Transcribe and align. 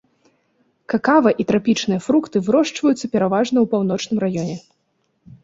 Какава 0.93 1.33
і 1.43 1.45
трапічныя 1.51 2.03
фрукты 2.07 2.37
вырошчваюцца 2.49 3.05
пераважна 3.17 3.57
ў 3.67 3.75
паўночным 3.77 4.17
раёне. 4.27 4.57